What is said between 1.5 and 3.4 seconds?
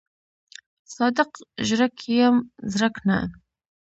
ژړک یم زرک نه.